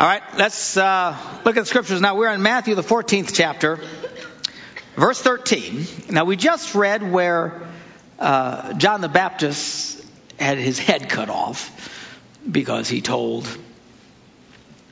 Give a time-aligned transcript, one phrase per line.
[0.00, 1.14] All right, let's uh,
[1.44, 2.16] look at the scriptures now.
[2.16, 3.78] We're in Matthew, the 14th chapter,
[4.96, 5.84] verse 13.
[6.08, 7.68] Now, we just read where
[8.18, 10.02] uh, John the Baptist
[10.38, 11.70] had his head cut off
[12.50, 13.46] because he told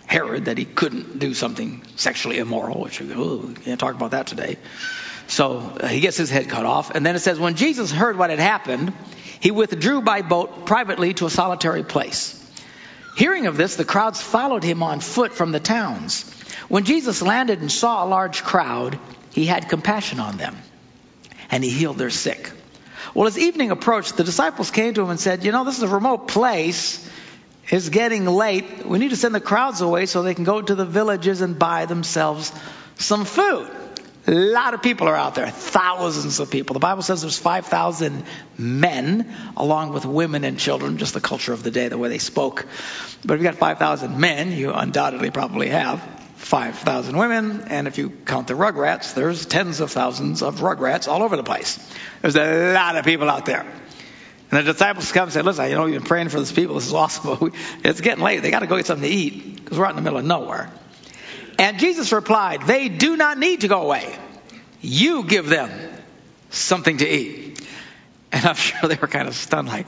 [0.05, 3.09] Herod that he couldn't do something sexually immoral, which we
[3.65, 4.59] can't talk about that today.
[5.27, 6.91] So uh, he gets his head cut off.
[6.91, 8.93] And then it says, when Jesus heard what had happened,
[9.41, 12.35] he withdrew by boat privately to a solitary place.
[13.19, 16.23] Hearing of this, the crowds followed him on foot from the towns.
[16.69, 18.97] When Jesus landed and saw a large crowd,
[19.33, 20.57] he had compassion on them,
[21.51, 22.53] and he healed their sick.
[23.15, 25.83] Well, as evening approached, the disciples came to him and said, You know, this is
[25.83, 27.05] a remote place.
[27.69, 28.87] It's getting late.
[28.87, 31.59] We need to send the crowds away so they can go to the villages and
[31.59, 32.53] buy themselves
[32.99, 33.69] some food.
[34.29, 36.75] A lot of people are out there, thousands of people.
[36.75, 38.25] The Bible says there's 5,000
[38.59, 42.19] men, along with women and children, just the culture of the day, the way they
[42.19, 42.67] spoke.
[43.25, 46.03] But if you've got 5,000 men, you undoubtedly probably have
[46.37, 51.23] 5,000 women, and if you count the rugrats, there's tens of thousands of rugrats all
[51.23, 51.79] over the place.
[52.21, 53.63] There's a lot of people out there.
[54.51, 56.75] And the disciples come and say, listen, you know, we've been praying for these people.
[56.75, 58.43] This is awesome, but it's getting late.
[58.43, 60.27] They got to go get something to eat because we're out in the middle of
[60.27, 60.71] nowhere.
[61.59, 64.17] And Jesus replied, They do not need to go away.
[64.81, 65.71] You give them
[66.51, 67.61] something to eat.
[68.31, 69.87] And I'm sure they were kind of stunned, like,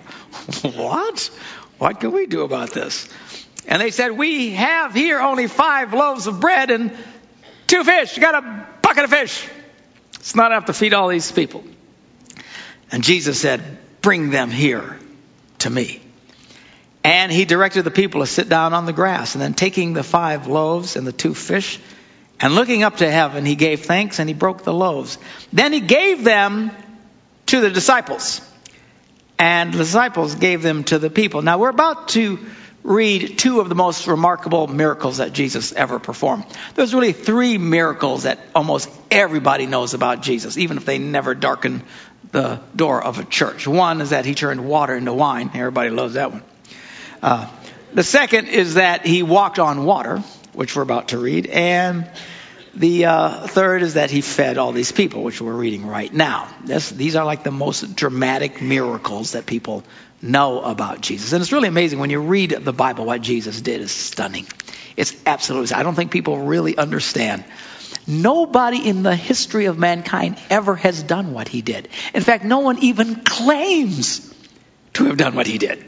[0.62, 1.31] What?
[1.79, 3.09] What can we do about this?
[3.67, 6.93] And they said, We have here only five loaves of bread and
[7.67, 8.17] two fish.
[8.17, 9.49] You got a bucket of fish.
[10.15, 11.65] It's not enough to feed all these people.
[12.91, 14.99] And Jesus said, Bring them here
[15.61, 16.03] to me.
[17.03, 19.34] And he directed the people to sit down on the grass.
[19.34, 21.81] And then taking the five loaves and the two fish,
[22.41, 25.19] and looking up to heaven, he gave thanks and he broke the loaves.
[25.53, 26.71] Then he gave them
[27.47, 28.41] to the disciples.
[29.39, 31.43] And the disciples gave them to the people.
[31.43, 32.39] Now we're about to
[32.83, 36.47] read two of the most remarkable miracles that Jesus ever performed.
[36.75, 41.83] There's really three miracles that almost everybody knows about Jesus, even if they never darken
[42.33, 43.67] the door of a church.
[43.67, 45.50] One is that he turned water into wine.
[45.53, 46.43] Everybody loves that one.
[47.22, 47.48] Uh,
[47.92, 50.19] the second is that he walked on water,
[50.53, 51.47] which we're about to read.
[51.47, 52.08] And
[52.75, 56.48] the uh, third is that he fed all these people, which we're reading right now.
[56.64, 59.84] This, these are like the most dramatic miracles that people
[60.22, 61.32] know about Jesus.
[61.32, 64.47] And it's really amazing when you read the Bible, what Jesus did is stunning.
[64.97, 67.44] It's absolutely, I don't think people really understand.
[68.06, 71.88] Nobody in the history of mankind ever has done what he did.
[72.14, 74.32] In fact, no one even claims
[74.94, 75.84] to have done what he did.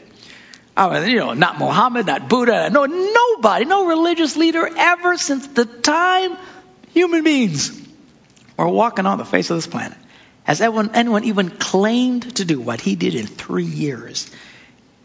[0.75, 5.47] I mean, you know, not Muhammad, not Buddha, no, nobody, no religious leader ever since
[5.47, 6.35] the time
[6.93, 7.79] human beings
[8.57, 9.97] were walking on the face of this planet
[10.43, 14.29] has anyone, anyone even claimed to do what he did in three years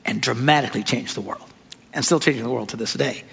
[0.05, 1.45] and dramatically changed the world
[1.93, 3.25] and still changing the world to this day.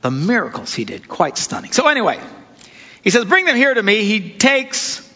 [0.00, 1.72] The miracles he did, quite stunning.
[1.72, 2.20] So anyway,
[3.04, 4.04] he says, bring them here to me.
[4.04, 5.08] He takes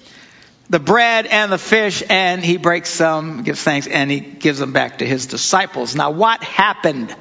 [0.69, 4.73] the bread and the fish and he breaks some, gives thanks, and he gives them
[4.73, 5.95] back to his disciples.
[5.95, 7.15] Now, what happened?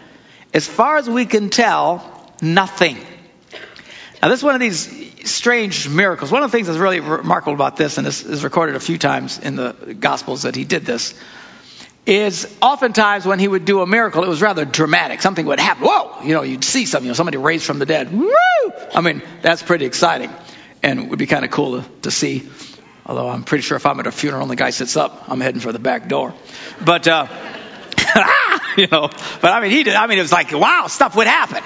[0.53, 2.97] As far as we can tell, nothing.
[4.21, 6.31] Now, this is one of these strange miracles.
[6.31, 8.97] One of the things that's really remarkable about this, and this is recorded a few
[8.97, 11.13] times in the Gospels that he did this,
[12.05, 15.21] is oftentimes when he would do a miracle, it was rather dramatic.
[15.21, 15.85] Something would happen.
[15.87, 16.23] Whoa!
[16.23, 18.11] You know, you'd see something, you know, somebody raised from the dead.
[18.11, 18.29] Woo!
[18.93, 20.31] I mean, that's pretty exciting.
[20.83, 22.47] And would be kind of cool to, to see
[23.05, 25.39] Although I'm pretty sure if I'm at a funeral and the guy sits up, I'm
[25.39, 26.33] heading for the back door.
[26.83, 27.27] But, uh,
[28.77, 29.09] you know,
[29.41, 31.63] but I mean, he did, I mean, it was like, wow, stuff would happen.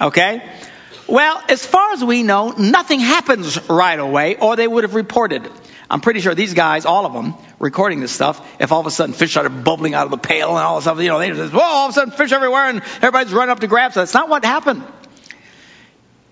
[0.00, 0.42] Okay?
[1.06, 5.48] Well, as far as we know, nothing happens right away, or they would have reported.
[5.88, 8.90] I'm pretty sure these guys, all of them, recording this stuff, if all of a
[8.90, 11.30] sudden fish started bubbling out of the pail and all this stuff, you know, they
[11.30, 13.94] just, whoa, all of a sudden fish everywhere and everybody's running up to grab.
[13.94, 14.82] So that's not what happened.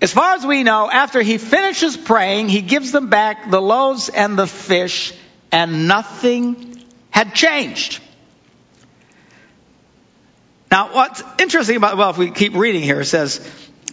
[0.00, 4.08] As far as we know, after he finishes praying, he gives them back the loaves
[4.10, 5.14] and the fish,
[5.50, 8.02] and nothing had changed.
[10.70, 13.40] Now, what's interesting about, well, if we keep reading here, it says,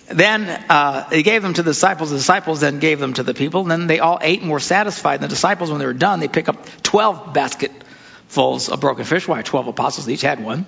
[0.08, 2.09] then uh, he gave them to the disciples.
[2.09, 3.61] The disciples then gave them to the people.
[3.61, 5.16] And then they all ate and were satisfied.
[5.16, 9.28] And the disciples, when they were done, they pick up 12 basketfuls of broken fish.
[9.28, 9.44] Why?
[9.44, 10.66] 12 apostles each had one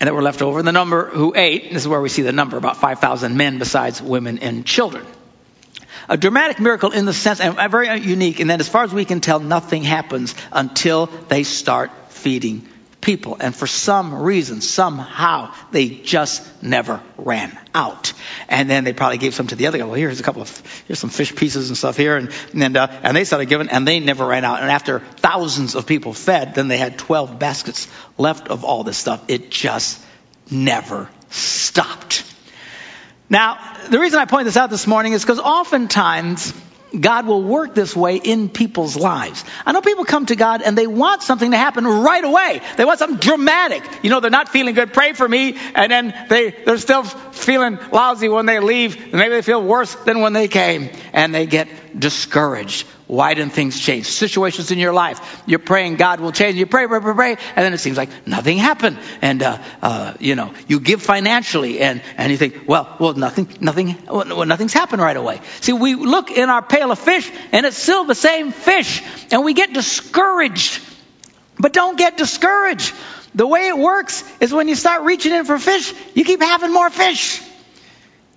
[0.00, 0.58] and that were left over.
[0.58, 3.58] And the number who ate, this is where we see the number, about 5,000 men
[3.58, 5.06] besides women and children.
[6.08, 9.04] A dramatic miracle in the sense, and very unique, and then as far as we
[9.04, 12.68] can tell, nothing happens until they start feeding
[13.06, 13.36] people.
[13.38, 18.12] And for some reason, somehow, they just never ran out.
[18.48, 19.84] And then they probably gave some to the other guy.
[19.84, 22.16] Well, here's a couple of, here's some fish pieces and stuff here.
[22.16, 24.60] And, and, uh, and they started giving, and they never ran out.
[24.60, 27.86] And after thousands of people fed, then they had 12 baskets
[28.18, 29.22] left of all this stuff.
[29.28, 30.04] It just
[30.50, 32.24] never stopped.
[33.30, 36.52] Now, the reason I point this out this morning is because oftentimes
[36.98, 39.44] God will work this way in people's lives.
[39.64, 42.60] I know people come to God and they want something to happen right away.
[42.76, 43.82] They want something dramatic.
[44.02, 44.92] You know, they're not feeling good.
[44.92, 45.56] Pray for me.
[45.74, 49.12] And then they, they're still feeling lousy when they leave.
[49.12, 51.68] Maybe they feel worse than when they came and they get
[51.98, 52.86] discouraged.
[53.06, 54.06] Why didn't things change?
[54.06, 56.56] Situations in your life, you're praying God will change.
[56.56, 58.98] You pray, pray, pray, pray, and then it seems like nothing happened.
[59.22, 63.48] And uh, uh, you know, you give financially, and and you think, well, well, nothing,
[63.60, 65.40] nothing, well, nothing's happened right away.
[65.60, 69.44] See, we look in our pail of fish, and it's still the same fish, and
[69.44, 70.82] we get discouraged.
[71.58, 72.92] But don't get discouraged.
[73.36, 76.72] The way it works is when you start reaching in for fish, you keep having
[76.72, 77.40] more fish.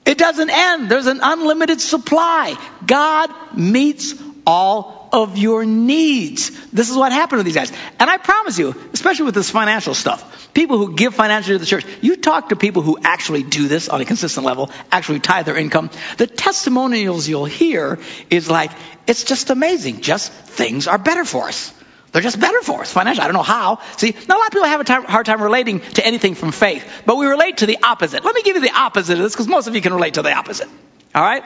[0.06, 0.89] It doesn't end.
[0.89, 2.56] There's an unlimited supply.
[2.86, 4.13] God meets
[4.50, 6.50] all of your needs.
[6.72, 7.72] This is what happened to these guys.
[8.00, 11.68] And I promise you, especially with this financial stuff, people who give financially to the
[11.68, 15.46] church, you talk to people who actually do this on a consistent level, actually tithe
[15.46, 18.00] their income, the testimonials you'll hear
[18.31, 18.72] is like,
[19.06, 20.01] it's just amazing.
[20.01, 21.72] Just things are better for us.
[22.12, 23.24] They're just better for us financially.
[23.24, 23.81] I don't know how.
[23.98, 26.51] See, not a lot of people have a time, hard time relating to anything from
[26.51, 28.25] faith, but we relate to the opposite.
[28.25, 30.24] Let me give you the opposite of this because most of you can relate to
[30.24, 30.69] the opposite.
[31.13, 31.44] All right?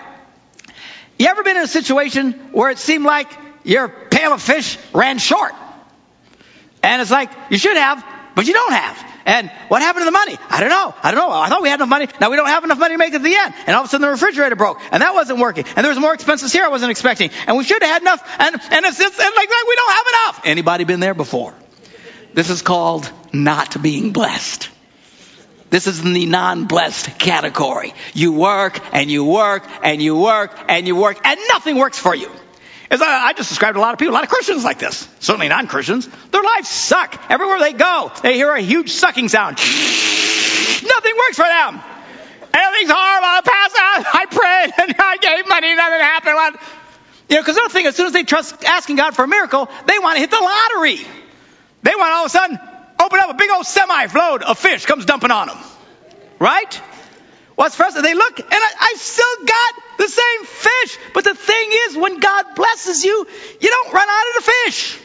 [1.18, 3.30] You ever been in a situation where it seemed like
[3.64, 5.54] your pail of fish ran short?
[6.82, 8.04] And it's like, you should have,
[8.36, 9.12] but you don't have.
[9.26, 10.38] And what happened to the money?
[10.50, 10.94] I don't know.
[11.02, 11.32] I don't know.
[11.32, 12.08] I thought we had enough money.
[12.20, 13.54] Now we don't have enough money to make it to the end.
[13.68, 14.82] And all of a sudden the refrigerator broke.
[14.92, 15.66] And that wasn't working.
[15.76, 17.30] And there was more expenses here I wasn't expecting.
[17.48, 18.22] And we should have had enough.
[18.40, 20.42] And, and it's, it's like, like we don't have enough.
[20.46, 21.54] Anybody been there before?
[22.34, 24.70] This is called not being blessed.
[25.74, 27.96] This is in the non-blessed category.
[28.14, 32.14] You work and you work and you work and you work and nothing works for
[32.14, 32.30] you.
[32.92, 35.10] As I, I just described a lot of people, a lot of Christians like this.
[35.20, 36.08] Certainly non-Christians.
[36.30, 37.20] Their lives suck.
[37.28, 39.58] Everywhere they go, they hear a huge sucking sound.
[39.58, 41.82] nothing works for them.
[42.54, 43.26] Everything's horrible.
[43.26, 43.42] I
[43.80, 44.06] out.
[44.14, 45.74] I prayed and I gave money.
[45.74, 46.60] Nothing happened.
[47.30, 49.68] You know, because the thing, as soon as they trust asking God for a miracle,
[49.88, 51.00] they want to hit the lottery.
[51.82, 52.60] They want all of a sudden
[53.04, 55.58] open up a big old semi load of fish comes dumping on them.
[56.40, 56.82] Right?
[57.56, 58.02] What's first?
[58.02, 61.00] They look, and I, I still got the same fish.
[61.14, 63.28] But the thing is, when God blesses you,
[63.62, 65.00] you don't run out of the fish.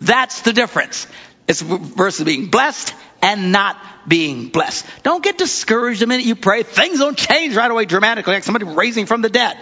[0.00, 1.06] That's the difference.
[1.46, 3.76] It's versus being blessed and not
[4.06, 4.86] being blessed.
[5.02, 6.62] Don't get discouraged the minute you pray.
[6.62, 9.56] Things don't change right away dramatically, like somebody raising from the dead.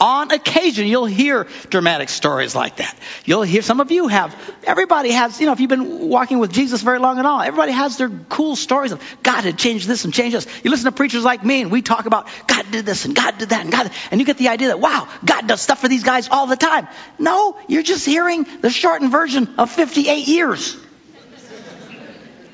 [0.00, 2.96] On occasion, you'll hear dramatic stories like that.
[3.26, 6.52] You'll hear, some of you have, everybody has, you know, if you've been walking with
[6.54, 10.06] Jesus very long at all, everybody has their cool stories of God had changed this
[10.06, 10.46] and changed this.
[10.64, 13.36] You listen to preachers like me and we talk about God did this and God
[13.36, 15.88] did that and God, and you get the idea that, wow, God does stuff for
[15.88, 16.88] these guys all the time.
[17.18, 20.78] No, you're just hearing the shortened version of 58 years.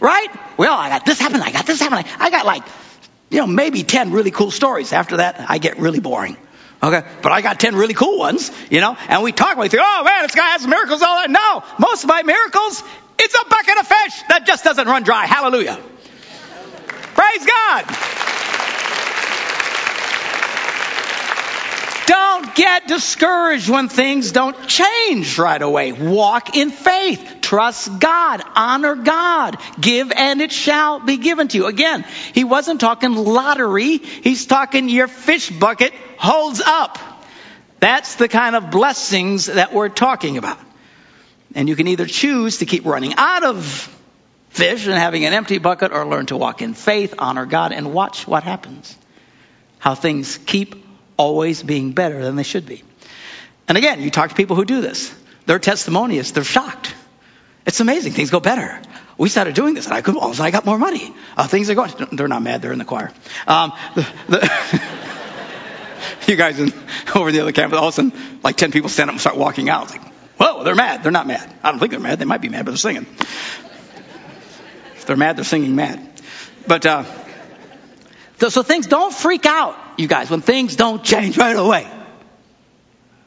[0.00, 0.28] Right?
[0.56, 2.64] Well, I got this happened, I got this happened, I got like,
[3.31, 4.92] you know, maybe 10 really cool stories.
[4.92, 6.37] After that, I get really boring.
[6.86, 9.82] Okay, but I got 10 really cool ones, you know, and we talk, we think,
[9.84, 11.28] oh man, this guy has miracles all that.
[11.28, 12.80] No, most of my miracles,
[13.18, 15.26] it's a bucket of fish that just doesn't run dry.
[15.26, 15.80] Hallelujah.
[17.14, 18.15] Praise God.
[22.06, 25.92] Don't get discouraged when things don't change right away.
[25.92, 27.38] Walk in faith.
[27.40, 28.42] Trust God.
[28.54, 29.58] Honor God.
[29.80, 31.66] Give and it shall be given to you.
[31.66, 33.98] Again, he wasn't talking lottery.
[33.98, 36.98] He's talking your fish bucket holds up.
[37.80, 40.58] That's the kind of blessings that we're talking about.
[41.54, 43.64] And you can either choose to keep running out of
[44.50, 47.92] fish and having an empty bucket or learn to walk in faith, honor God, and
[47.92, 48.96] watch what happens.
[49.78, 50.86] How things keep
[51.16, 52.82] always being better than they should be.
[53.68, 55.14] And again, you talk to people who do this.
[55.46, 56.94] Their testimony is they're shocked.
[57.66, 58.12] It's amazing.
[58.12, 58.80] Things go better.
[59.18, 60.16] We started doing this, and I could.
[60.16, 61.14] All I got more money.
[61.37, 61.92] Uh, things are going.
[62.12, 62.62] They're not mad.
[62.62, 63.12] They're in the choir.
[63.46, 64.82] Um, the, the
[66.28, 66.73] you guys in,
[67.14, 69.37] over the other campus, all of a sudden, like ten people stand up and start
[69.37, 69.85] walking out.
[69.85, 70.06] It's like,
[70.38, 71.02] whoa, they're mad.
[71.02, 71.52] They're not mad.
[71.62, 72.18] I don't think they're mad.
[72.18, 73.06] They might be mad, but they're singing.
[74.96, 76.06] If they're mad, they're singing mad.
[76.66, 77.04] But uh,
[78.38, 81.86] so, so things don't freak out, you guys, when things don't change right away.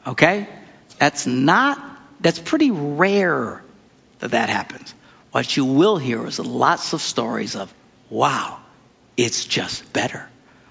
[0.06, 0.48] Okay?
[0.98, 1.78] That's not,
[2.20, 3.62] that's pretty rare
[4.20, 4.94] that that happens.
[5.32, 7.72] What you will hear is lots of stories of,
[8.08, 8.58] wow,
[9.16, 10.28] it's just better.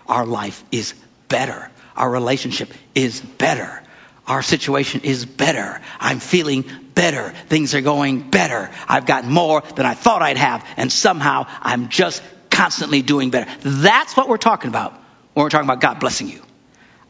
[0.07, 0.93] Our life is
[1.27, 1.69] better.
[1.95, 3.81] Our relationship is better.
[4.27, 5.81] Our situation is better.
[5.99, 7.31] I'm feeling better.
[7.47, 8.69] Things are going better.
[8.87, 13.51] I've got more than I thought I'd have, and somehow I'm just constantly doing better.
[13.61, 14.99] That's what we're talking about
[15.33, 16.41] when we're talking about God blessing you.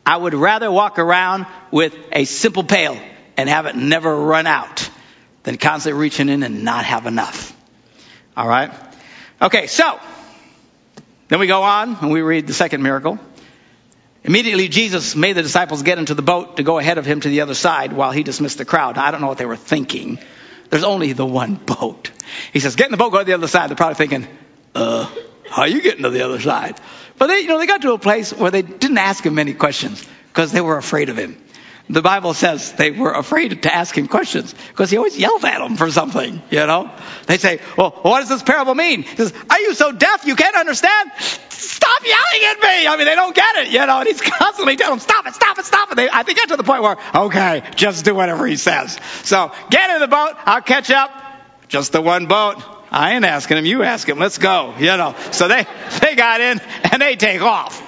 [0.06, 3.00] I would rather walk around with a simple pail
[3.38, 4.90] and have it never run out
[5.44, 7.56] than constantly reaching in and not have enough.
[8.36, 8.72] All right?
[9.42, 10.00] Okay, so
[11.28, 13.20] then we go on and we read the second miracle.
[14.24, 17.30] Immediately, Jesus made the disciples get into the boat to go ahead of him to
[17.30, 18.98] the other side while he dismissed the crowd.
[18.98, 20.20] Now, I don't know what they were thinking.
[20.70, 22.12] There's only the one boat.
[22.52, 23.70] He says, Get in the boat, go to the other side.
[23.70, 24.28] They're probably thinking,
[24.76, 25.10] Uh,
[25.50, 26.80] how are you getting to the other side?
[27.18, 29.54] But they, you know, they got to a place where they didn't ask him many
[29.54, 31.38] questions because they were afraid of him.
[31.92, 35.58] The Bible says they were afraid to ask him questions because he always yelled at
[35.58, 36.92] them for something, you know?
[37.26, 39.02] They say, well, what does this parable mean?
[39.02, 41.12] He says, are you so deaf you can't understand?
[41.50, 42.88] Stop yelling at me.
[42.88, 45.34] I mean, they don't get it, you know, and he's constantly telling them, stop it,
[45.34, 45.96] stop it, stop it.
[45.96, 49.00] They, I think got to the point where, okay, just do whatever he says.
[49.24, 50.36] So get in the boat.
[50.46, 51.10] I'll catch up.
[51.70, 52.79] Just the one boat.
[52.92, 53.66] I ain't asking him.
[53.66, 54.20] You ask him.
[54.20, 55.16] Let's go, you know.
[55.32, 55.66] So they,
[56.02, 56.60] they got in
[56.92, 57.82] and they take off.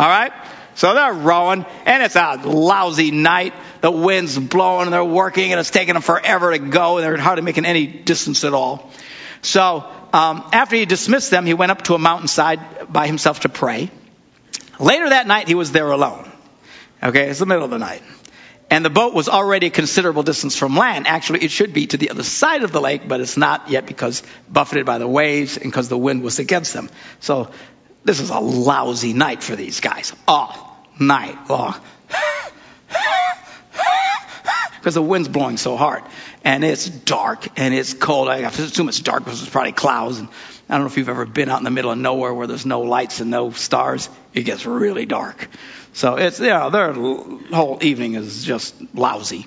[0.00, 0.32] All right?
[0.74, 3.52] So they're rowing, and it's a lousy night.
[3.80, 7.16] The wind's blowing, and they're working, and it's taking them forever to go, and they're
[7.16, 8.90] hardly making any distance at all.
[9.42, 13.48] So um, after he dismissed them, he went up to a mountainside by himself to
[13.48, 13.90] pray.
[14.78, 16.30] Later that night, he was there alone.
[17.02, 18.02] Okay, it's the middle of the night.
[18.70, 21.06] And the boat was already a considerable distance from land.
[21.06, 23.86] Actually, it should be to the other side of the lake, but it's not yet
[23.86, 26.90] because buffeted by the waves and because the wind was against them.
[27.20, 27.50] So
[28.04, 30.12] this is a lousy night for these guys.
[30.26, 31.74] All night long.
[34.88, 36.02] Because the wind's blowing so hard.
[36.44, 38.30] And it's dark and it's cold.
[38.30, 40.18] I assume it's dark because it's probably clouds.
[40.18, 40.28] And
[40.66, 42.64] I don't know if you've ever been out in the middle of nowhere where there's
[42.64, 44.08] no lights and no stars.
[44.32, 45.46] It gets really dark.
[45.92, 49.46] So it's, you know, their whole evening is just lousy.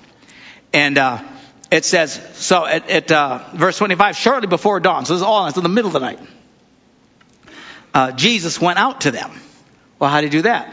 [0.72, 1.24] And, uh,
[1.72, 5.48] it says, so at, at uh, verse 25, shortly before dawn, so this is all,
[5.48, 6.20] it's in the middle of the night,
[7.92, 9.32] uh, Jesus went out to them.
[9.98, 10.72] Well, how did he do that?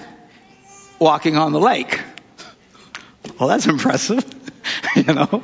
[0.99, 1.99] Walking on the lake.
[3.39, 4.23] Well, that's impressive.
[4.95, 5.43] you know,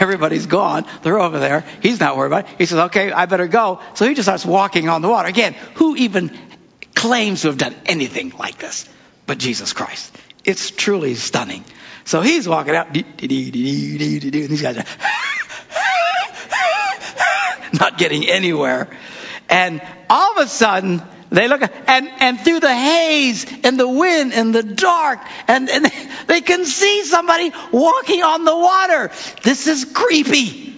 [0.00, 0.84] everybody's gone.
[1.02, 1.64] They're over there.
[1.82, 2.56] He's not worried about it.
[2.58, 3.80] He says, okay, I better go.
[3.94, 5.28] So he just starts walking on the water.
[5.28, 6.36] Again, who even
[6.94, 8.88] claims to have done anything like this
[9.26, 10.16] but Jesus Christ?
[10.44, 11.64] It's truly stunning.
[12.04, 14.84] So he's walking out, and these guys are
[17.78, 18.88] not getting anywhere.
[19.50, 24.32] And all of a sudden, they look and and through the haze and the wind
[24.32, 25.86] and the dark and, and
[26.26, 29.10] they can see somebody walking on the water.
[29.42, 30.74] This is creepy.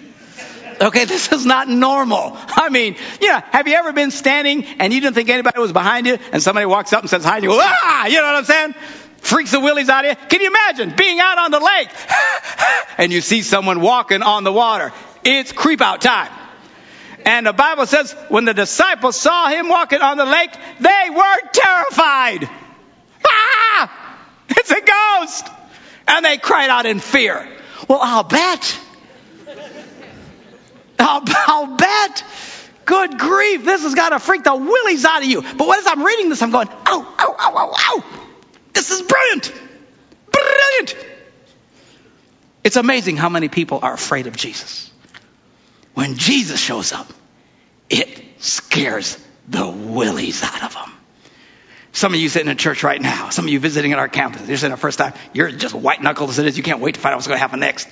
[0.81, 2.33] Okay, this is not normal.
[2.35, 6.07] I mean, yeah, have you ever been standing and you didn't think anybody was behind
[6.07, 8.37] you and somebody walks up and says hi and you go, ah, you know what
[8.37, 8.75] I'm saying?
[9.21, 10.29] freaks the willies out of you.
[10.29, 11.89] Can you imagine being out on the lake
[12.99, 14.93] and you see someone walking on the water?
[15.25, 16.33] It's creep out time.
[17.25, 20.51] And the Bible says when the disciples saw him walking on the lake,
[20.81, 22.49] they were terrified.
[23.27, 24.19] Ah!
[24.49, 25.49] It's a ghost!
[26.09, 27.47] And they cried out in fear.
[27.89, 28.79] Well, I'll bet.
[30.99, 32.25] I'll, I'll bet.
[32.85, 35.43] Good grief, this has got to freak the willies out of you.
[35.43, 38.05] But as I'm reading this, I'm going, ow, ow, ow, ow, ow.
[38.73, 39.53] This is brilliant.
[40.33, 41.07] Brilliant.
[42.65, 44.91] It's amazing how many people are afraid of Jesus.
[45.95, 47.13] When Jesus shows up,
[47.89, 49.19] it scares
[49.49, 50.93] the willies out of them.
[51.93, 54.47] Some of you sitting in church right now, some of you visiting at our campus,
[54.47, 56.95] you're sitting the first time, you're just white knuckled as it is, you can't wait
[56.95, 57.89] to find out what's going to happen next.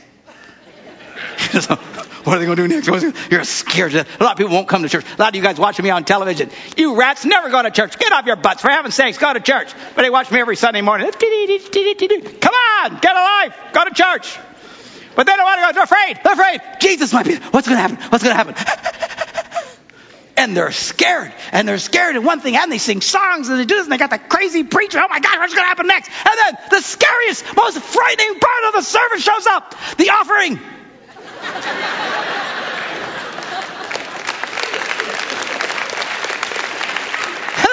[1.61, 3.31] so, what are they going to do next?
[3.31, 3.95] You're scared.
[3.95, 5.05] A lot of people won't come to church.
[5.05, 6.51] A lot of you guys watching me on television.
[6.77, 7.99] You rats never go to church.
[7.99, 8.63] Get off your butts.
[8.63, 9.73] For heaven's sakes, go to church.
[9.97, 11.11] But they watch me every Sunday morning.
[11.11, 13.57] Come on, get a life.
[13.73, 14.39] Go to church.
[15.15, 15.73] But they don't want to go.
[15.73, 16.21] They're afraid.
[16.23, 16.61] They're afraid.
[16.81, 17.37] Jesus might be.
[17.37, 17.97] What's going to happen?
[18.11, 18.55] What's going to happen?
[20.37, 21.33] and they're scared.
[21.53, 22.17] And they're scared.
[22.17, 24.19] And one thing, and they sing songs and they do this and they got the
[24.19, 25.01] crazy preacher.
[25.03, 26.11] Oh my God, what's going to happen next?
[26.11, 29.75] And then the scariest, most frightening part of the service shows up.
[29.97, 30.61] The offering.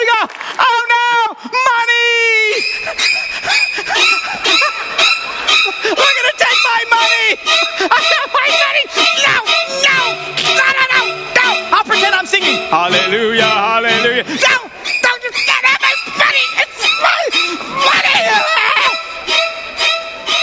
[0.05, 0.27] go,
[0.59, 1.95] oh no, money!
[5.65, 7.41] We're gonna take my money!
[7.89, 8.83] I got my money!
[9.25, 9.37] No,
[9.85, 9.97] no,
[10.53, 11.01] no, no, no,
[11.33, 11.47] no!
[11.73, 12.57] I'll pretend I'm singing.
[12.69, 14.23] Hallelujah, hallelujah.
[14.23, 14.55] No,
[15.01, 16.45] don't you can't have my money!
[16.61, 17.21] It's my
[17.81, 18.15] money!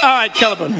[0.03, 0.73] All right, Caliban.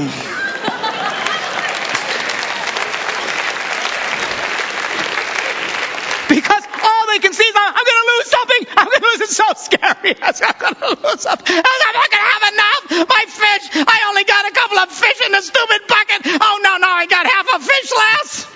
[7.13, 8.63] they can see I'm going to lose something.
[8.73, 9.21] I'm going to lose.
[9.21, 10.17] It's so scary.
[10.23, 11.57] I'm going to lose something.
[11.57, 13.09] I'm not going to have enough.
[13.09, 13.85] My fish.
[13.87, 16.21] I only got a couple of fish in the stupid bucket.
[16.41, 18.49] Oh no, no, I got half a fish less.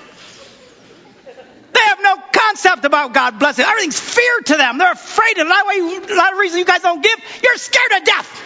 [1.73, 3.65] They have no concept about God blessing.
[3.67, 4.79] Everything's fear to them.
[4.79, 5.37] They're afraid.
[5.37, 7.19] And a lot of reasons you guys don't give.
[7.43, 8.43] You're scared of death.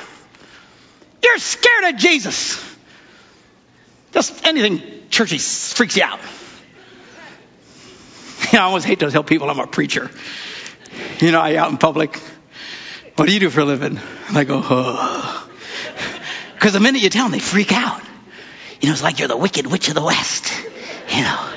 [1.23, 2.67] You're scared of Jesus.
[4.12, 6.19] Just anything churchy freaks you out.
[8.52, 10.11] I always hate to tell people I'm a preacher.
[11.21, 12.19] You know, I out in public
[13.16, 13.99] What do you do for a living?
[14.28, 15.49] And I go, oh.
[16.54, 18.02] Because the minute you tell them, they freak out.
[18.80, 20.52] You know, it's like you're the wicked witch of the West.
[21.09, 21.50] You know,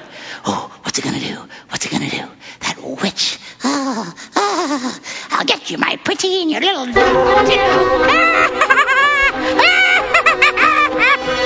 [0.46, 1.36] oh, what's it going to do?
[1.70, 2.24] What's it going to do?
[2.62, 3.40] That witch.
[3.64, 5.00] Oh, oh,
[5.32, 6.88] I'll get you, my pretty, and your little.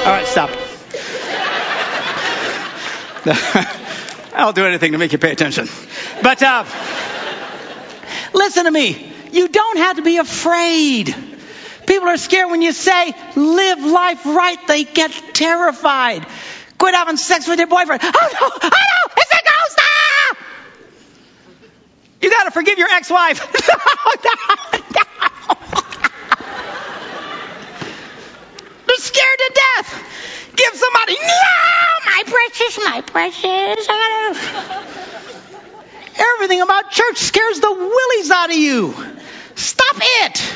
[0.07, 0.49] All right, stop.
[4.33, 5.67] I'll do anything to make you pay attention.
[6.23, 6.63] But uh,
[8.33, 9.13] listen to me.
[9.31, 11.15] You don't have to be afraid.
[11.85, 14.57] People are scared when you say, live life right.
[14.67, 16.25] They get terrified.
[16.77, 18.01] Quit having sex with your boyfriend.
[18.03, 19.79] Oh no, oh no, it's a ghost!
[19.79, 20.37] Ah!
[22.21, 23.39] You gotta forgive your ex-wife.
[23.67, 23.75] no,
[24.23, 24.33] no,
[24.95, 25.03] no.
[28.85, 30.53] They're scared to death.
[30.55, 34.96] Give somebody, no, my precious, my precious.
[36.17, 38.93] Everything about church scares the willies out of you.
[39.55, 40.53] Stop it.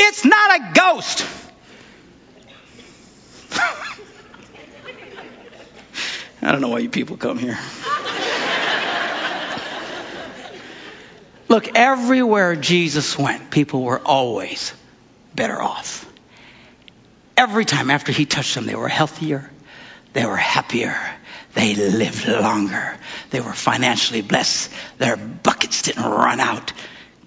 [0.00, 1.26] It's not a ghost.
[6.42, 7.58] I don't know why you people come here.
[11.48, 14.74] Look, everywhere Jesus went, people were always
[15.34, 16.04] better off.
[17.36, 19.50] Every time after he touched them, they were healthier,
[20.12, 20.96] they were happier,
[21.58, 22.96] they lived longer,
[23.30, 26.72] they were financially blessed, their buckets didn't run out.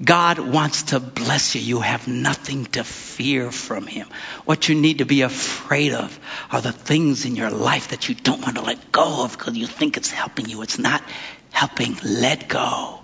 [0.02, 1.62] God wants to bless you.
[1.62, 4.08] You have nothing to fear from Him.
[4.46, 6.18] What you need to be afraid of
[6.50, 9.58] are the things in your life that you don't want to let go of because
[9.58, 10.62] you think it's helping you.
[10.62, 11.04] It's not
[11.52, 11.98] helping.
[12.02, 13.02] Let go.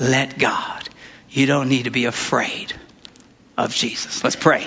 [0.00, 0.88] Let God.
[1.30, 2.74] You don't need to be afraid
[3.56, 4.24] of Jesus.
[4.24, 4.66] Let's pray.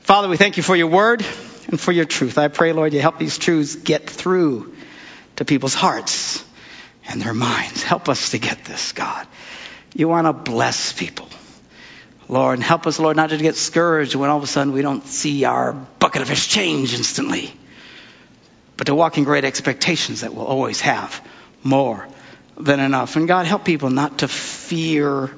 [0.00, 1.22] Father, we thank you for your word
[1.68, 2.38] and for your truth.
[2.38, 4.74] I pray, Lord, you help these truths get through
[5.36, 6.44] to people's hearts
[7.08, 7.82] and their minds.
[7.82, 9.26] Help us to get this, God.
[9.94, 11.28] You want to bless people.
[12.28, 14.82] Lord, and help us, Lord, not to get discouraged when all of a sudden we
[14.82, 17.52] don't see our bucket of fish change instantly,
[18.76, 21.26] but to walk in great expectations that we'll always have
[21.64, 22.06] more
[22.56, 23.16] than enough.
[23.16, 25.34] And God, help people not to fear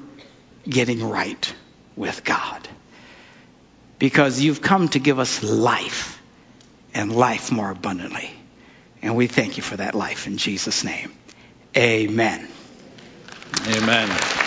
[0.69, 1.53] getting right
[1.95, 2.67] with God.
[3.97, 6.21] Because you've come to give us life
[6.93, 8.29] and life more abundantly.
[9.03, 11.11] And we thank you for that life in Jesus' name.
[11.77, 12.47] Amen.
[13.67, 14.42] Amen.